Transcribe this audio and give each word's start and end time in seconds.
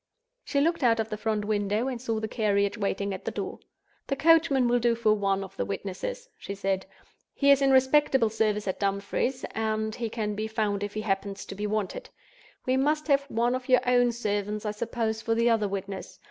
She 0.43 0.61
looked 0.61 0.81
out 0.83 0.99
of 0.99 1.09
the 1.09 1.15
front 1.17 1.45
window, 1.45 1.87
and 1.87 2.01
saw 2.01 2.19
the 2.19 2.27
carriage 2.27 2.75
waiting 2.75 3.13
at 3.13 3.23
the 3.23 3.29
door. 3.29 3.59
"The 4.07 4.15
coachman 4.15 4.67
will 4.67 4.79
do 4.79 4.95
for 4.95 5.13
one 5.13 5.43
of 5.43 5.55
the 5.57 5.63
witnesses," 5.63 6.27
she 6.39 6.55
said. 6.55 6.87
"He 7.35 7.51
is 7.51 7.61
in 7.61 7.69
respectable 7.69 8.31
service 8.31 8.67
at 8.67 8.79
Dumfries, 8.79 9.45
and 9.51 9.93
he 9.93 10.09
can 10.09 10.33
be 10.33 10.47
found 10.47 10.81
if 10.81 10.95
he 10.95 11.01
happens 11.01 11.45
to 11.45 11.53
be 11.53 11.67
wanted. 11.67 12.09
We 12.65 12.77
must 12.77 13.09
have 13.09 13.25
one 13.29 13.53
of 13.53 13.69
your 13.69 13.81
own 13.87 14.11
servants, 14.11 14.65
I 14.65 14.71
suppose, 14.71 15.21
for 15.21 15.35
the 15.35 15.51
other 15.51 15.67
witness. 15.67 16.19